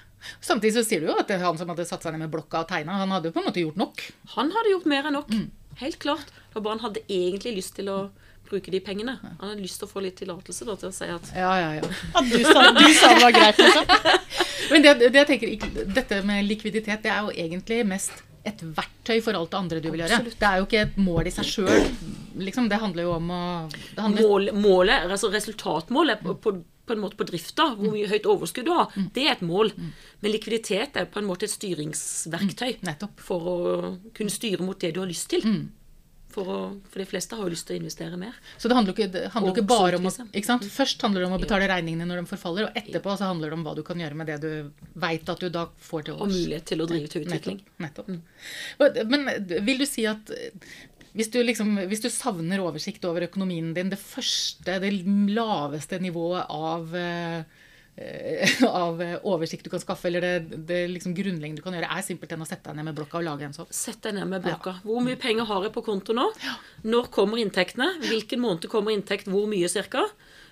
[0.43, 2.33] Samtidig så sier du jo at det er han som hadde satt seg ned med
[2.33, 4.05] blokka og tegna, han hadde jo på en måte gjort nok.
[4.35, 5.33] Han hadde gjort mer enn nok.
[5.33, 5.49] Mm.
[5.81, 6.31] Helt klart.
[6.31, 7.99] Det var bare han hadde egentlig lyst til å
[8.47, 9.17] bruke de pengene.
[9.23, 11.73] Han hadde lyst til å få litt tillatelse da, til å si at Ja, ja,
[11.79, 11.89] ja.
[12.15, 14.15] At du sa, du sa det var greit, liksom.
[14.71, 19.19] Men det, det jeg tenker, dette med likviditet, det er jo egentlig mest et verktøy
[19.23, 20.21] for alt det andre du vil gjøre.
[20.21, 20.39] Absolutt.
[20.39, 21.85] Det er jo ikke et mål i seg sjøl.
[22.47, 26.53] Liksom, det handler jo om å det handler, mål, målet, altså resultatmålet på, på,
[26.87, 29.73] på en måte på drifta, hvor mye høyt overskudd du har, det er et mål.
[30.23, 32.79] Men likviditet er på en måte et styringsverktøy
[33.21, 33.57] for å
[34.17, 35.43] kunne styre mot det du har lyst til.
[36.37, 36.57] For, å,
[36.91, 38.35] for de fleste har jo lyst til å investere mer.
[38.61, 40.67] Så det handler ikke, det handler ikke bare om å ikke sant?
[40.69, 43.57] Først handler det om å betale regningene når de forfaller, og etterpå så handler det
[43.57, 44.51] om hva du kan gjøre med det du
[45.01, 47.63] veit at du da får til Og mulighet til å drive til utvikling.
[47.81, 48.11] Nettopp.
[48.11, 49.01] nettopp.
[49.09, 49.25] Men
[49.65, 50.29] vil du si at
[51.17, 54.91] hvis du, liksom, hvis du savner oversikt over økonomien din, det første, det
[55.33, 57.41] laveste nivået av, eh,
[58.83, 62.05] av eh, oversikt du kan skaffe, eller det, det liksom grunnleggende du kan gjøre, er
[62.05, 63.69] simpelthen å sette deg ned med blokka og lage en sånn?
[63.73, 64.77] Sett deg ned med blokka.
[64.85, 66.27] Hvor mye penger har jeg på konto nå?
[66.85, 67.95] Når kommer inntektene?
[68.05, 69.31] Hvilken måned kommer inntekt?
[69.33, 70.05] Hvor mye cirka?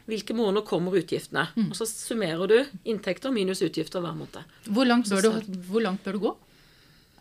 [0.10, 1.48] Hvilke måneder kommer utgiftene?
[1.70, 2.58] Og så summerer du
[2.90, 4.58] inntekter minus utgifter hver måned.
[4.70, 6.34] Hvor langt bør du, hvor langt bør du gå?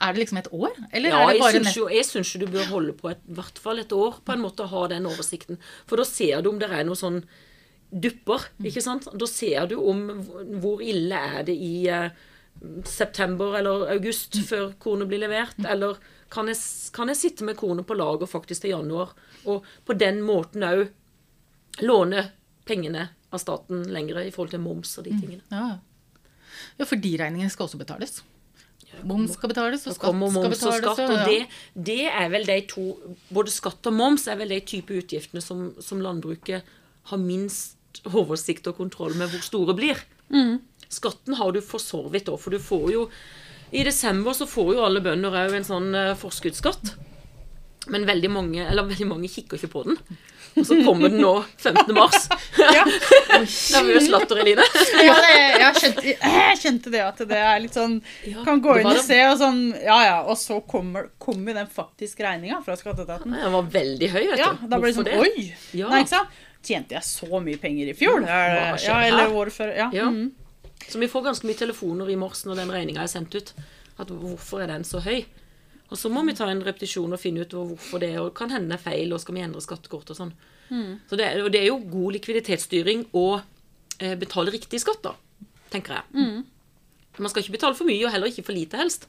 [0.03, 0.75] Er det liksom et år?
[0.91, 3.11] Eller Ja, er det jeg bare syns, jo, jeg syns jo du bør holde på
[3.13, 5.61] et, i hvert fall et år på en måte å ha den oversikten.
[5.87, 7.23] For da ser du om det er noe sånn
[7.95, 9.07] dupper, ikke sant?
[9.15, 10.03] Da ser du om
[10.63, 12.11] hvor ille er det i eh,
[12.89, 16.01] september eller august før kornet blir levert, eller
[16.35, 16.59] kan jeg,
[16.95, 19.15] kan jeg sitte med kornet på lager faktisk til januar,
[19.47, 20.89] og på den måten òg
[21.85, 22.29] låne
[22.67, 25.43] pengene av staten lengre i forhold til moms og de tingene.
[25.51, 25.79] Ja.
[26.79, 28.23] ja, for de regningene skal også betales.
[29.05, 30.85] Moms skal betales, og skatt moms, skal betales.
[30.85, 31.47] og skatt, og- det,
[31.91, 32.85] det er vel de to
[33.35, 36.63] Både skatt og moms er vel de type utgiftene som, som landbruket
[37.11, 37.77] har minst
[38.11, 39.99] oversikt og kontroll med hvor store blir.
[40.91, 43.09] Skatten har du for så vidt òg, for du får jo
[43.73, 46.95] I desember så får jo alle bønder òg en sånn eh, forskuddsskatt.
[47.91, 49.99] Men veldig mange, eller veldig mange kikker ikke på den.
[50.55, 51.95] Og så kommer den nå 15.
[51.97, 52.29] mars.
[52.75, 52.85] Ja.
[53.35, 54.65] Nervøs latter, Eline.
[55.03, 57.97] Ja, det, jeg, kjente, jeg kjente det at det er litt sånn
[58.47, 62.25] Kan gå inn og se, og sånn Ja ja, og så kommer, kommer den faktiske
[62.25, 63.35] regninga fra skatteetaten.
[63.35, 64.45] Den var veldig høy, vet du.
[64.45, 65.49] Ja, da ble det sånn Oi!
[65.77, 65.91] Ja.
[65.93, 66.41] Nei, ikke sant?
[66.65, 68.25] Tjente jeg så mye penger i fjor?
[68.25, 69.75] Ja, eller året før.
[69.77, 69.91] Ja.
[69.93, 70.09] Ja.
[70.09, 70.33] Mm.
[70.89, 73.53] Så vi får ganske mye telefoner i mars når den regninga er sendt ut.
[74.01, 75.25] At hvorfor er den så høy?
[75.95, 78.79] Og så må vi ta en repetisjon og finne ut hvorfor det og kan hende
[78.83, 80.33] feil, og skal vi endre skattekort og sånn.
[81.07, 83.27] Så det, og det er jo god likviditetsstyring å
[84.03, 85.13] eh, betale riktig skatt, da,
[85.71, 86.43] tenker jeg.
[87.23, 89.07] Man skal ikke betale for mye, og heller ikke for lite, helst.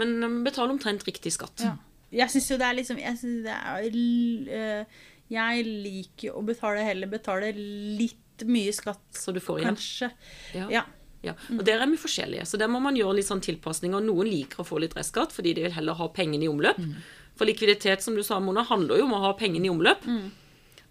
[0.00, 1.66] Men eh, betale omtrent riktig skatt.
[1.66, 1.74] Ja.
[2.16, 3.86] Jeg syns jo det er liksom Jeg det er
[4.56, 4.98] eh,
[5.32, 9.74] Jeg liker å betale heller betale litt mye skatt, Så du får igjen.
[9.74, 10.10] kanskje.
[10.54, 10.68] Ja.
[10.70, 10.84] Ja.
[11.24, 14.00] Ja, og Der er vi forskjellige, så der må man gjøre litt sånn tilpasninger.
[14.04, 16.76] Noen liker å få litt restskatt fordi de vil heller ha pengene i omløp.
[17.36, 20.04] For likviditet, som du sa, Mona, handler jo om å ha pengene i omløp.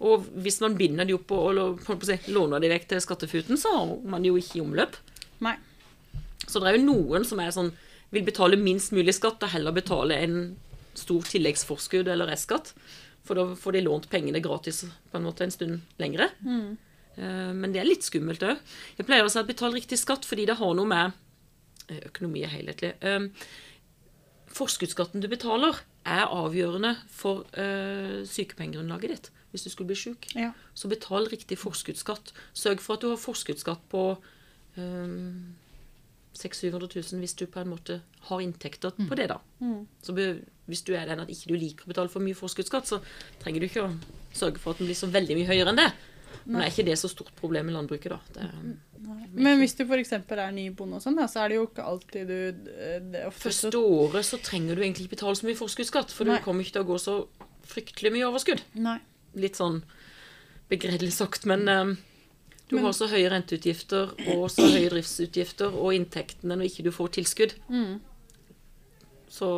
[0.05, 3.93] Og hvis man binder de opp og, og låner de vekk til skattefuten, så har
[4.03, 4.97] man jo ikke i omløp.
[5.45, 5.55] Nei.
[6.45, 7.71] Så det er jo noen som er sånn,
[8.11, 10.55] vil betale minst mulig skatt og heller betale en
[10.95, 12.73] stor tilleggsforskudd eller restskatt.
[13.25, 16.29] For da får de lånt pengene gratis på en måte en stund lengre.
[16.45, 16.75] Eh,
[17.17, 18.59] Men det er litt skummelt òg.
[18.97, 21.13] Jeg pleier å si at betal riktig skatt fordi det har noe med
[21.87, 22.91] eh, Økonomi er helhetlig.
[22.99, 23.29] Eh,
[24.55, 30.27] Forskuddsskatten du betaler, er avgjørende for eh, sykepengegrunnlaget ditt hvis du skulle bli syk.
[30.35, 30.51] Ja.
[30.75, 32.33] Så betal riktig forskuddsskatt.
[32.53, 34.01] Sørg for at du har forskuddsskatt på
[34.75, 35.55] um,
[36.35, 39.37] 600 000 hvis du på en måte har inntekter på det, da.
[40.03, 40.15] Så
[40.67, 42.99] hvis du er den at ikke du liker å betale for mye forskuddsskatt, så
[43.39, 43.93] trenger du ikke å
[44.35, 45.87] sørge for at den blir så veldig mye høyere enn det.
[46.45, 48.19] Men er ikke det så stort problem i landbruket, da?
[48.35, 48.77] Det,
[49.33, 50.11] Men hvis du f.eks.
[50.13, 52.37] er ny bonde, og sånn, så er det jo ikke alltid du
[52.71, 56.11] eh, det er ofte så, året så trenger du egentlig ikke betale så mye forskuddsskatt,
[56.11, 56.37] for Nei.
[56.39, 57.15] du kommer ikke til å gå så
[57.65, 58.61] fryktelig mye overskudd.
[58.75, 58.99] Nei.
[59.35, 59.81] litt sånn
[60.71, 61.97] begredelig sagt, men um,
[62.69, 66.91] du Men- har så høye renteutgifter og så høye driftsutgifter og inntektene når ikke du
[66.95, 67.53] får tilskudd.
[67.69, 67.99] Mm.
[69.29, 69.49] Så,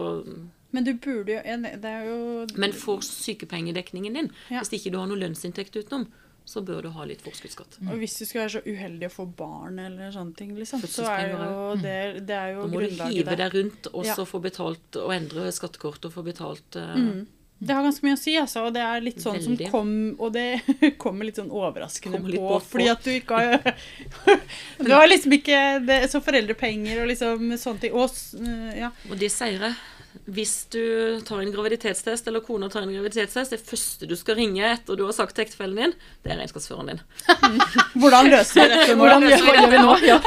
[0.71, 1.41] Men du burde jo
[1.81, 4.59] Det er jo men får sykepengedekningen din, Ja.
[4.61, 6.07] hvis ikke du har noe lønnsinntekt utenom,
[6.47, 7.79] så bør du ha litt forskuddsskatt.
[7.91, 11.03] Og hvis du skal være så uheldig å få barn eller sånne ting, liksom, så
[11.11, 11.97] er jo det,
[12.29, 14.15] det er jo Da må du hive deg rundt og Ja.
[14.15, 17.25] få betalt og endre skattekort og få betalt uh, Mm.
[17.59, 18.67] Det har ganske mye å si, altså.
[18.67, 19.65] Og det er litt sånn Veldig.
[19.65, 20.61] som kom Og det
[21.03, 23.73] kommer litt sånn overraskende litt på, på fordi at du ikke har
[24.85, 27.97] Du har liksom ikke det, så foreldrepenger og liksom sånne ting.
[27.97, 28.13] Og
[28.77, 28.91] ja.
[29.09, 29.73] Og det sier jeg.
[30.25, 30.81] Hvis du
[31.27, 35.05] tar en graviditetstest, eller kona tar en graviditetstest, det første du skal ringe etter du
[35.05, 37.01] har sagt til ektefellen din, det er regnskapsføreren din.
[38.01, 39.03] Hvordan løser vi dette nå?
[39.03, 39.97] Hvordan gjør vi det nå?
[40.07, 40.19] Ja.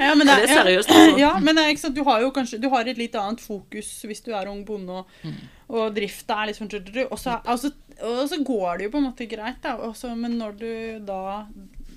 [0.00, 1.16] Ja, men Det er seriøst, altså.
[1.20, 3.42] Ja, men det er ikke sant, du har jo kanskje Du har et litt annet
[3.44, 5.34] fokus hvis du er ung bonde, og, Mm.
[5.68, 6.70] og drifta er liksom
[7.10, 9.76] Og så, altså, og så går det jo på en måte greit, da.
[9.76, 11.46] Også, men når du da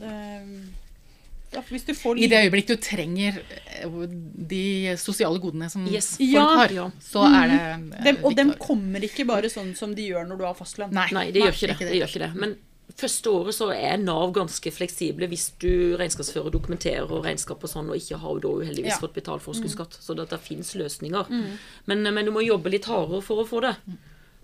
[0.02, 0.44] eh,
[1.54, 3.88] ja, Hvis du får I det øyeblikk du trenger eh,
[4.54, 6.18] de sosiale godene som Yes.
[6.18, 6.46] folk Ja.
[6.58, 6.89] har, Ja.
[7.02, 8.04] så er det mm.
[8.04, 10.92] dem, Og dem kommer ikke bare sånn som de gjør når du har fastlønn.
[10.92, 11.10] Nei.
[11.12, 11.80] Nei, det gjør ikke det.
[11.80, 11.89] det.
[11.92, 12.36] det gjør ikke det.
[12.36, 12.56] Men
[12.98, 17.89] første året så er Nav ganske fleksible hvis du regnskapsfører, dokumenterer og regnskap og sånn,
[17.89, 19.00] og ikke har da uheldigvis Ja.
[19.00, 19.98] fått betalt forskuddsskatt.
[20.04, 21.26] Så det, det fins løsninger.
[21.88, 23.76] Men, men du må jobbe litt hardere for å få det.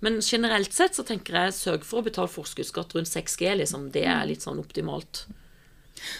[0.01, 3.89] Men generelt sett så tenker jeg sørg for å betale forskuddsskatt rundt 6G, liksom.
[3.91, 5.25] Det er litt sånn optimalt.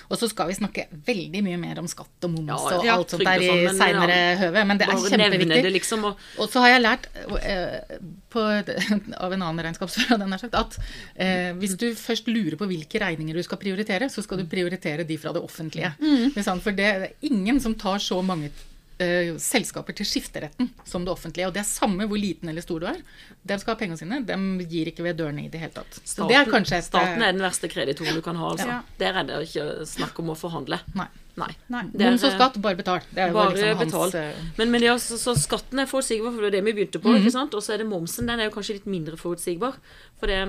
[0.10, 2.98] Og så skal vi snakke veldig mye mer om skatt og moms Ja, og ja,
[2.98, 5.74] alt sånt der i sånn, seinere ja, høve, men det er kjempeviktig.
[5.80, 6.08] liksom.
[6.10, 7.10] Og, Og så har jeg lært
[7.42, 7.98] eh,
[8.34, 8.46] på,
[9.26, 10.80] av en annen regnskapsfører at
[11.16, 15.06] eh, hvis du først lurer på hvilke regninger du skal prioritere, så skal du prioritere
[15.08, 15.94] de fra det offentlige.
[16.00, 18.52] Er For det er ingen som tar så mange
[19.00, 21.48] eh, selskaper til skifteretten som det offentlige.
[21.48, 23.00] Og det er samme hvor liten eller stor du er.
[23.48, 24.22] De skal ha pengene sine.
[24.28, 24.38] De
[24.70, 26.00] gir ikke ved dørene i det hele tatt.
[26.04, 28.68] Så det er kanskje et staten er den verste kreditoren du kan ha, altså.
[28.68, 28.82] Ja.
[29.02, 30.80] Der er det ikke snakk om å forhandle.
[31.00, 31.08] Nei.
[31.40, 31.52] Nei.
[31.72, 31.84] Nei.
[31.96, 33.00] Er- Moms og skatt, bare betal.
[33.16, 34.16] Det Bare liksom betal.
[34.20, 37.00] eh, Men, men ja, så, så skatten er forutsigbar, for det er det vi begynte
[37.00, 37.14] på.
[37.16, 37.54] ikke sant?
[37.56, 38.28] Og så er det momsen.
[38.28, 39.78] Den er jo kanskje litt mindre forutsigbar.
[40.20, 40.42] For det,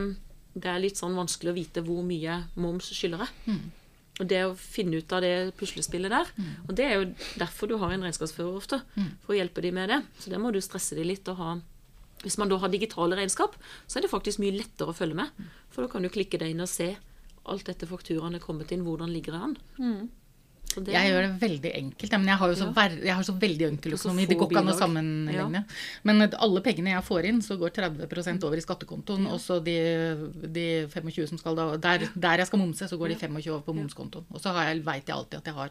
[0.58, 3.60] det er litt sånn vanskelig å vite hvor mye moms skylder jeg.
[4.20, 6.30] Og det å finne ut av det puslespillet der.
[6.68, 7.06] Og det er jo
[7.40, 8.82] derfor du har en regnskapsfører ofte.
[9.24, 10.02] For å hjelpe dem med det.
[10.20, 11.54] Så det må du stresse dem litt og ha.
[12.20, 13.54] Hvis man da har digitale regnskap,
[13.88, 15.30] så er det faktisk mye lettere å følge med.
[15.72, 16.92] For da kan du klikke deg inn og se
[17.48, 19.54] alt etter fakturaen er kommet inn, hvordan ligger det an.
[19.80, 20.19] Så
[20.76, 22.10] det- Jeg gjør det veldig enkelt.
[22.12, 22.72] ja, Men jeg har jo så, Ja.
[22.72, 24.26] ver jeg har så veldig enkel økonomi.
[24.28, 25.54] Det går ikke an å sammenligne.
[25.54, 25.62] Ja.
[26.04, 29.26] Men alle pengene jeg får inn, så går 30% over i skattekontoen.
[29.26, 33.08] Og så de, de 25 som skal da der, der jeg skal momse, så går
[33.08, 34.24] de 25 over på momskontoen.
[34.32, 34.54] Og så
[34.84, 35.70] veit jeg- alltid at jeg har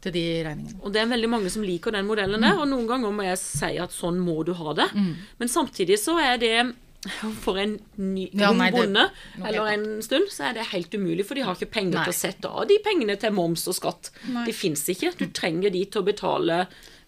[0.00, 0.80] til de regningene.
[0.84, 2.58] Og det er veldig mange som liker den modellen Mm.
[2.60, 4.94] og noen ganger må jeg si at sånn må du ha det.
[4.94, 6.74] Men samtidig så er det
[7.44, 11.26] for en ny Ja, nei, bonde det, eller en stund, så er det helt umulig,
[11.28, 12.04] for de har ikke penger Nei.
[12.08, 14.10] til å sette av de pengene til moms og skatt.
[14.26, 14.46] Nei.
[14.48, 15.14] De fins ikke.
[15.20, 16.64] Du trenger de til å betale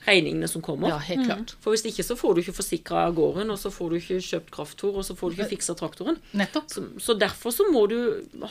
[0.06, 0.94] regningene som kommer.
[0.94, 1.54] Ja, helt klart.
[1.60, 4.52] For hvis ikke så får du ikke forsikra gården, og så får du ikke kjøpt
[4.54, 6.20] kraftfôr, og så får du ikke fiksa traktoren.
[6.38, 6.70] Nettopp.
[6.72, 7.98] Så, så derfor så må du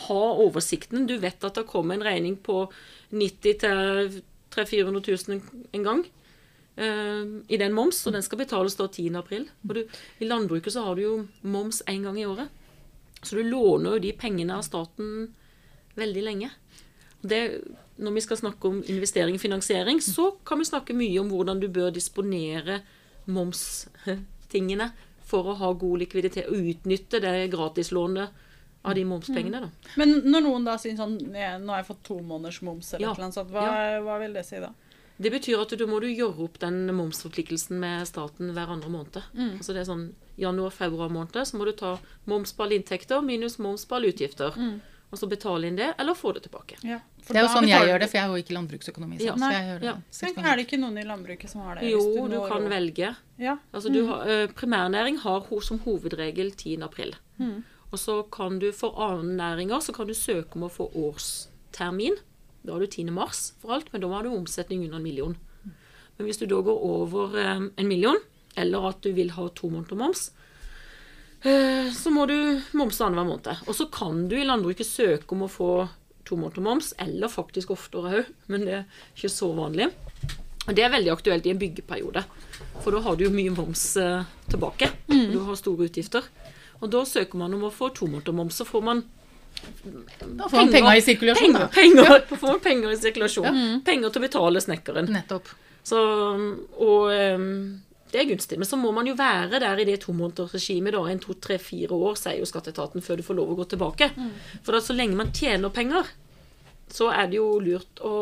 [0.05, 1.07] ha oversikten.
[1.09, 2.67] Du vet at det kommer en regning på
[3.15, 4.19] 90 til
[4.53, 5.41] 300 000-400 000
[5.77, 6.05] en gang.
[6.79, 9.09] Eh, I den moms, og den skal betales da 10.
[9.19, 9.47] april.
[9.67, 9.77] Og
[10.23, 12.47] I landbruket så har du jo moms én gang i året.
[13.21, 15.33] Så du låner jo de pengene av staten
[15.99, 16.49] veldig lenge.
[17.21, 17.41] Det,
[17.99, 21.59] når vi skal snakke om investering og finansiering, så kan vi snakke mye om hvordan
[21.59, 22.79] du bør disponere
[23.27, 24.91] momstingene
[25.29, 28.29] for å ha god likviditet og utnytte det gratislånet
[28.87, 29.59] av de momspengene.
[29.65, 29.69] da.
[29.99, 33.13] Men når noen da sier sånn Nå har jeg fått to måneders moms, eller Ja.
[33.19, 34.71] noe sånt, hva, hva vil det si da?
[35.21, 39.17] Det betyr at du må du gjøre opp den momsforpliktelsen med staten hver andre måned.
[39.57, 40.05] Altså det er sånn
[40.39, 44.55] januar-februar måned, så må du ta moms på alle inntekter minus moms på alle utgifter.
[45.11, 46.75] Og så betale inn det, eller få det tilbake.
[46.85, 49.17] Ja, for Det er jo sånn jeg gjør det, for jeg har jo ikke landbruksøkonomi.
[49.19, 49.33] Ja.
[49.33, 49.53] Så Nei.
[49.55, 49.93] jeg gjør det Ja.
[50.35, 51.89] Men er det ikke noen i landbruket som har det?
[51.89, 53.15] Jo, hvis du når kan over- velge.
[53.39, 53.57] Ja.
[53.73, 56.81] Altså du har, eh, primærnæring har som hovedregel 10.
[56.83, 57.15] april.
[57.91, 62.15] Og så kan du for annen næringer så kan du søke om å få årstermin.
[62.63, 63.11] Da har du 10.
[63.15, 65.37] mars for alt, men da har du omsetning under en million.
[66.17, 68.19] Men hvis du da går over eh, en million,
[68.59, 70.31] eller at du vil ha to måneder moms,
[71.47, 72.35] eh, så må du
[72.75, 73.63] momse annenhver måned.
[73.67, 75.71] Og så kan du i landbruket søke om å få
[76.27, 79.87] to måneder moms, eller faktisk oftere òg, men det er ikke så vanlig.
[80.67, 82.25] Og det er veldig aktuelt i en byggeperiode,
[82.83, 84.91] for da har du jo mye moms eh, tilbake.
[85.09, 86.27] og Du har store utgifter.
[86.79, 89.01] Og da søker man om å få to måneder moms, så får man
[90.39, 91.67] Da får man penger i sirkulasjon, penger, da.
[91.73, 93.59] penger, får man penger i sirkulasjon.
[93.85, 95.11] Penger til å betale snekkeren.
[95.13, 95.51] Nettopp.
[95.89, 95.99] Så,
[96.79, 97.47] og um,
[98.11, 98.57] det er gunstig.
[98.61, 101.95] Men så må man jo være der i det tomånedersregimet da, en to, tre, fire
[101.95, 104.11] år, sier jo skatteetaten, før du får lov å gå tilbake.
[104.65, 106.09] For da, så lenge man tjener penger,
[106.89, 108.13] så er det jo lurt å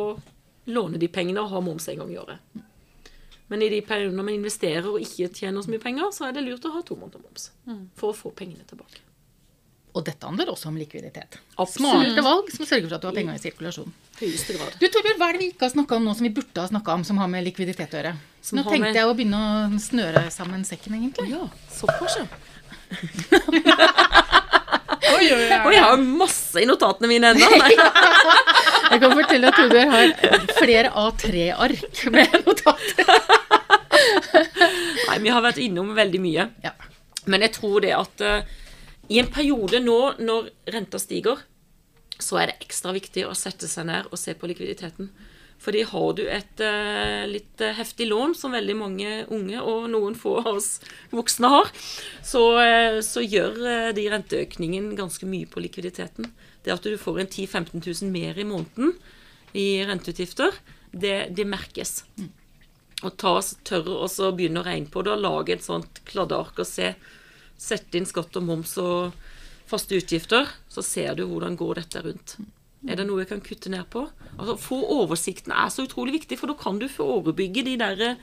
[0.67, 2.63] låne de pengene og ha moms en gang i året.
[3.47, 6.43] Men i de periodene man investerer og ikke tjener så mye penger, så er det
[6.43, 7.51] lurt å ha to måneder moms.
[7.95, 8.99] For å få pengene tilbake.
[9.97, 11.39] Og dette handler også om likviditet.
[11.57, 11.89] Absolutt.
[11.89, 13.93] Smarte valg som sørger for at du har penger i sirkulasjon.
[14.19, 14.75] høyeste grad.
[14.77, 16.67] Du Torbjørn, Hva er det vi ikke har snakka om nå som vi burde ha
[16.69, 18.11] snakka om, som har med likviditet å gjøre?
[18.45, 21.31] Som nå tenkte med- jeg å begynne å snøre sammen sekken, egentlig.
[21.33, 22.27] Ja, såpass, ja.
[25.07, 25.57] Oi, oi, oi.
[25.65, 27.47] Og jeg har masse i notatene mine ennå.
[28.91, 30.13] Jeg kan fortelle at Torbjørn har
[30.55, 33.09] flere A3-ark med notater.
[35.09, 36.45] Nei, vi har vært innom veldig mye.
[36.63, 36.71] Ja.
[37.27, 38.45] Men jeg tror det at eh,
[39.09, 41.41] i en periode nå når renta stiger,
[42.19, 45.11] så er det ekstra viktig å sette seg ned og se på likviditeten.
[45.61, 50.13] Fordi har du et uh, litt eh, heftig lån, som veldig mange unge og noen
[50.17, 50.67] få av oss
[51.09, 51.71] voksne har,
[52.21, 56.29] så, uh, så gjør uh, de renteøkningen ganske mye på likviditeten.
[56.61, 58.93] Det at du får en 10 000-15 000 mer i måneden
[59.57, 60.53] i renteutgifter,
[60.93, 62.03] det, det merkes
[63.05, 63.35] og ta
[63.67, 66.93] tørre og begynne å regne på det og lage et sånt kladdeark og se.
[67.57, 69.13] Sette inn skatt og moms og
[69.67, 72.35] faste utgifter, så ser du hvordan går dette rundt.
[72.87, 74.05] Er det noe jeg kan kutte ned på?
[74.37, 78.15] Altså, Få oversikten er så utrolig viktig, for da kan du forebygge de der eh,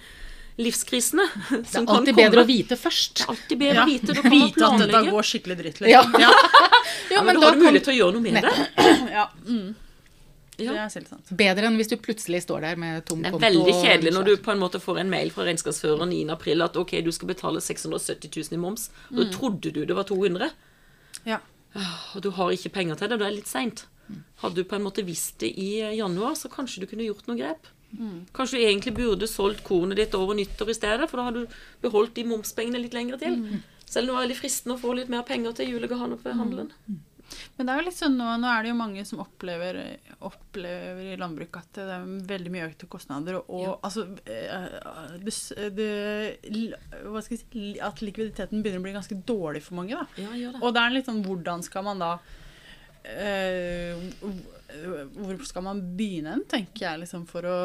[0.63, 2.23] livskrisene Det som er kan alltid komme.
[2.31, 3.17] bedre å vite først.
[3.19, 3.85] Det er alltid bedre Ja.
[3.85, 4.07] å vite.
[4.15, 6.03] Da kan man Vite at det går skikkelig dritt, Ja.
[6.05, 6.21] liksom.
[6.23, 6.33] Ja.
[7.11, 8.55] Ja, men da har du mulighet til å gjøre noe med det.
[9.19, 9.27] ja.
[9.49, 9.75] Mm.
[10.57, 10.73] Det Ja.
[10.85, 11.31] er selv sant.
[11.37, 14.37] Bedre enn hvis du plutselig står der med tom Det er veldig kjedelig når du
[14.37, 16.31] på en måte får en mail fra regnskapsføreren 9.
[16.31, 18.91] april at ok, du skal betale 670 000 i moms.
[19.11, 20.51] Og da trodde du det var 200.
[21.27, 21.39] Ja.
[22.15, 23.87] og du har ikke penger til det, Det er litt seint.
[24.43, 27.27] Hadde du på en måte visst det i eh, januar, så kanskje du kunne gjort
[27.27, 27.67] noen grep.
[28.35, 31.47] Kanskje du egentlig burde solgt kornet ditt over nyttår i stedet, for da har du
[31.83, 33.61] beholdt de momspengene litt lenger til.
[33.87, 36.71] Selv om det var veldig fristende å få litt mer penger til julegavehandelen.
[37.57, 39.81] Men det er jo litt sånn nå, nå er det jo mange som opplever,
[40.27, 43.39] opplever i landbruket at det er veldig mye økte kostnader.
[43.41, 45.19] Og, og altså eh,
[45.75, 45.89] det,
[47.05, 49.99] Hva skal jeg si At likviditeten begynner å bli ganske dårlig for mange.
[49.99, 50.25] da.
[50.25, 50.63] Ja, det.
[50.63, 52.13] Og det er litt sånn hvordan skal man da
[53.05, 54.11] eh,
[54.83, 57.57] hvor skal man begynne tenker jeg, liksom, for å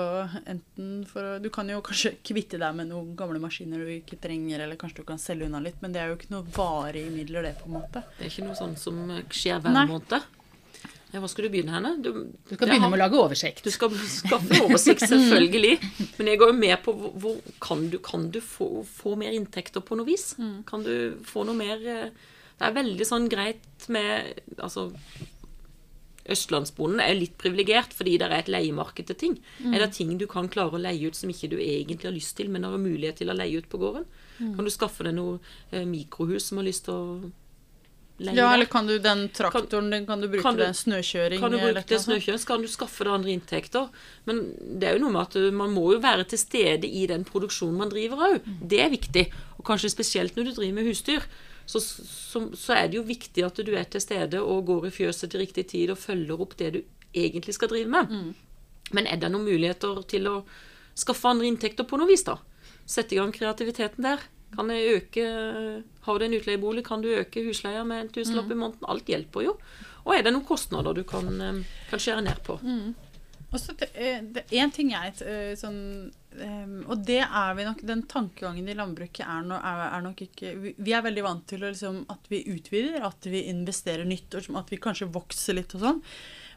[0.50, 4.20] enten for å Du kan jo kanskje kvitte deg med noen gamle maskiner du ikke
[4.22, 7.14] trenger, eller kanskje du kan selge unna litt, men det er jo ikke noe varige
[7.14, 8.04] midler, det, på en måte.
[8.18, 9.00] Det er ikke noe sånn som
[9.34, 9.88] skjer hver Nei.
[9.90, 10.28] måned.
[11.10, 11.96] Ja, Hva skal du begynne henne?
[12.06, 12.12] Du,
[12.46, 13.64] Du skal begynne med å lage oversikt.
[13.66, 15.80] Du skal skaffe oversikt, selvfølgelig.
[16.20, 19.34] Men jeg går jo med på hvor, hvor Kan du, kan du få, få, mer
[19.34, 20.36] inntekter på noe vis?
[20.70, 22.14] Kan du få noe mer eh,
[22.60, 24.92] Det er veldig sånn greit med Altså
[26.34, 29.36] Østlandsbonden er litt privilegert fordi det er et leiemarked til ting.
[29.60, 29.74] Mm.
[29.74, 32.38] Er det ting du kan klare å leie ut som ikke du egentlig har lyst
[32.40, 34.08] til, men har mulighet til å leie ut på gården?
[34.40, 34.56] Mm.
[34.56, 35.38] Kan du skaffe deg noe
[35.72, 37.04] eh, mikrohus som har lyst til å
[38.24, 41.44] leie Ja, eller kan du den traktoren den kan du bruke kan du, den snøkjøring?
[41.44, 43.92] Kan du bruke til snøkjøring, så kan du skaffe deg andre inntekter.
[44.30, 47.28] Men det er jo noe med at man må jo være til stede i den
[47.28, 48.42] produksjonen man driver òg.
[48.46, 48.66] Mm.
[48.72, 49.30] Det er viktig.
[49.58, 51.30] Og kanskje spesielt når du driver med husdyr
[51.70, 54.94] så, så, så, er det jo viktig at du er til stede og går i
[54.94, 56.80] fjøset til riktig tid og følger opp det du
[57.14, 58.10] egentlig skal drive med.
[58.10, 58.32] Mm.
[58.98, 60.40] Men er det noen muligheter til å
[60.98, 62.40] skaffe andre inntekter på noe vis, da?
[62.90, 64.24] Sette i gang kreativiteten der.
[64.56, 65.26] Kan jeg øke
[66.08, 68.56] Har du en utleiebolig, kan du øke husleia med en tusenlapp mm.
[68.56, 68.90] i måneden.
[68.90, 69.54] Alt hjelper jo.
[70.08, 72.58] Og er det noen kostnader du kan, eh, kan skjære ned på?
[72.66, 72.96] Mm.
[73.50, 75.80] Også en ting jeg eh, sånn,
[76.38, 80.22] um, Og det er vi nok Den tankegangen i landbruket er, no, er, er nok
[80.28, 84.62] ikke vi, er veldig vant til liksom, at vi utvider, at vi investerer nytt, og
[84.62, 86.04] at vi kanskje vokser litt og sånn.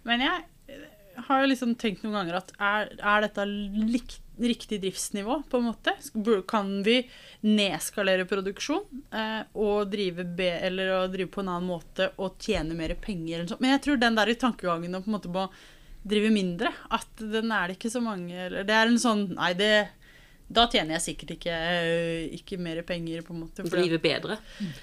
[0.09, 0.85] Men jeg eh,
[1.29, 5.97] har liksom tenkt noen ganger at er, er dette likt, riktig driftsnivå, på en måte?
[6.49, 6.99] Kan vi
[7.47, 13.47] nedskalere produksjon eh, og, drive be, drive på en annen måte og tjene mer penger?
[13.59, 15.47] Men jeg tror den der tankegangen på en måte på
[16.03, 16.73] driver mindre.
[16.91, 19.75] At den er det ikke så mange eller Det er en sånn Nei, det
[20.53, 21.55] da tjener jeg sikkert ikke,
[22.37, 23.23] ikke mer penger.
[23.25, 23.65] på en måte.
[23.65, 24.37] Drive bedre.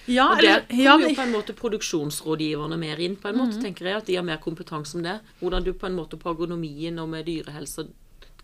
[0.09, 3.17] Ja, og der kommer ja, jo på en måte produksjonsrådgiverne mer inn.
[3.21, 3.63] på en måte, mm.
[3.67, 5.19] tenker jeg, At de har mer kompetanse om det.
[5.39, 7.85] Hvordan du på en måte på agronomien og med dyrehelse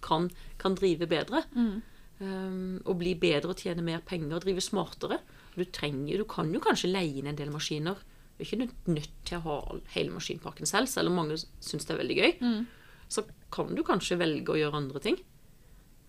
[0.06, 0.30] kan,
[0.62, 1.44] kan drive bedre.
[1.56, 1.82] Mm.
[2.20, 5.20] Um, og bli bedre og tjene mer penger og drive smartere.
[5.56, 7.98] Du, trenger, du kan jo kanskje leie inn en del maskiner
[8.36, 11.94] du er ikke nødt til å ha hele maskinparken selv, selv om mange syns det
[11.96, 12.34] er veldig gøy.
[12.44, 12.66] Mm.
[13.08, 15.20] Så kan du kanskje velge å gjøre andre ting.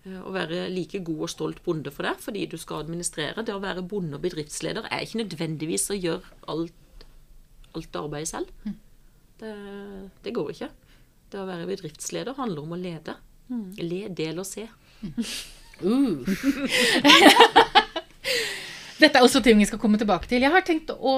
[0.03, 3.45] Eh, å være like god og stolt bonde for det, fordi du skal administrere.
[3.47, 7.05] Det å være bonde og bedriftsleder er ikke nødvendigvis å gjøre alt,
[7.77, 8.51] alt arbeidet selv.
[8.67, 8.75] Mm.
[9.39, 9.53] Det,
[10.25, 10.71] det, går ikke.
[11.31, 13.15] Det å være bedriftsleder handler om å lede.
[13.47, 13.69] Mm.
[13.79, 14.67] Le, del og se.
[15.79, 16.27] Uh.
[18.97, 20.41] Dette er også ting vi skal komme tilbake til.
[20.41, 21.13] Jeg har tenkt å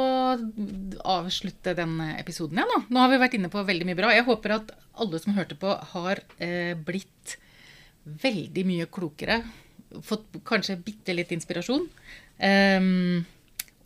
[1.08, 2.60] avslutte den episoden.
[2.60, 2.82] Ja, nå.
[2.92, 4.12] nå har vi vært inne på veldig mye bra.
[4.15, 7.38] Jeg håper at alle som hørte på, har eh, blitt
[8.24, 9.42] veldig mye klokere.
[10.06, 11.88] Fått kanskje bitte litt inspirasjon.
[12.39, 13.24] Um,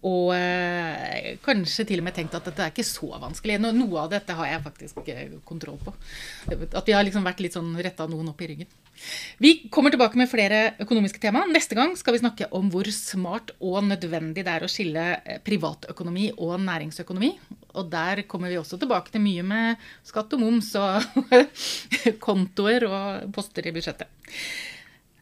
[0.04, 3.56] og eh, kanskje til og med tenkt at dette er ikke så vanskelig.
[3.64, 5.94] No, noe av dette har jeg faktisk eh, kontroll på.
[6.52, 8.72] At vi har liksom vært litt sånn retta noen opp i ryggen.
[9.42, 11.46] Vi kommer tilbake med flere økonomiske tema.
[11.50, 15.40] Neste gang skal vi snakke om hvor smart og nødvendig det er å skille eh,
[15.46, 17.32] privatøkonomi og næringsøkonomi.
[17.80, 21.08] Og der kommer vi også tilbake til mye med skatt og moms og
[22.28, 24.12] kontoer og poster i budsjettet.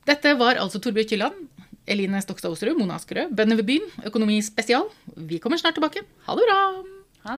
[0.09, 1.41] Dette var altså Torbjørn Kylland,
[1.87, 4.89] Eline Stokstad Osterud, Mona Askerød, Bønder ved byen, Økonomi spesial.
[5.17, 6.05] Vi kommer snart tilbake.
[6.27, 7.00] Ha det bra!